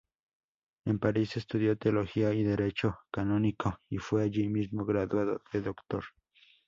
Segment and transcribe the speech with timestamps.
[0.83, 6.03] En París estudió Teología y Derecho Canónico, y fue allí mismo graduado de doctor.